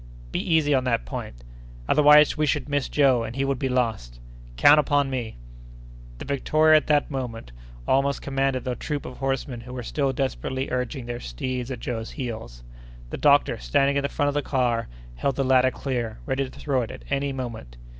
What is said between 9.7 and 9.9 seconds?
were